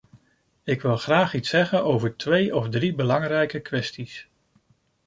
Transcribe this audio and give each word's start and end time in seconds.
Ik 0.63 0.81
wil 0.81 0.97
graag 0.97 1.33
iets 1.35 1.49
zeggen 1.49 1.83
over 1.83 2.15
twee 2.17 2.55
of 2.55 2.69
drie 2.69 2.95
belangrijke 2.95 3.59
kwesties. 3.59 4.27